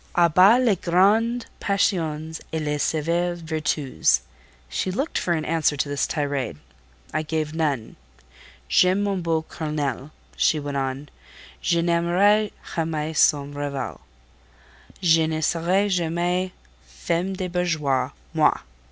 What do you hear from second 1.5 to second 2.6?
passions et